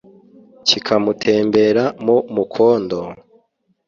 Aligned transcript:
kikamutembera 0.67 1.83
mu 2.05 2.17
mukondo, 2.35 2.99